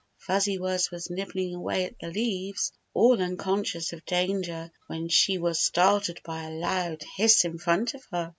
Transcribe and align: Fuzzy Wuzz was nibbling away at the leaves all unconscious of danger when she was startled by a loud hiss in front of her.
Fuzzy 0.17 0.57
Wuzz 0.57 0.89
was 0.89 1.11
nibbling 1.11 1.53
away 1.53 1.85
at 1.85 1.93
the 2.01 2.07
leaves 2.07 2.71
all 2.95 3.21
unconscious 3.21 3.93
of 3.93 4.03
danger 4.03 4.71
when 4.87 5.09
she 5.09 5.37
was 5.37 5.59
startled 5.59 6.23
by 6.23 6.45
a 6.45 6.49
loud 6.55 7.03
hiss 7.17 7.45
in 7.45 7.59
front 7.59 7.93
of 7.93 8.03
her. 8.09 8.29